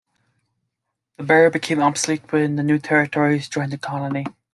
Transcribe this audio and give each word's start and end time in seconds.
The 1.17 1.23
barrier 1.23 1.51
became 1.51 1.79
obsolete 1.79 2.31
when 2.31 2.55
the 2.55 2.63
New 2.63 2.79
Territories 2.79 3.47
joined 3.47 3.71
the 3.71 3.77
colony. 3.77 4.25